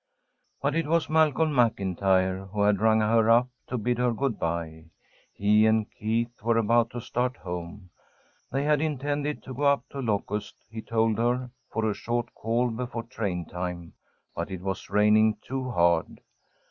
[0.63, 4.85] But it was Malcolm MacIntyre who had rung her up, to bid her good bye.
[5.31, 7.91] He and Keith were about to start home.
[8.51, 12.71] They had intended to go up to Locust, he told her, for a short call
[12.71, 13.93] before train time,
[14.33, 16.19] but it was raining too hard.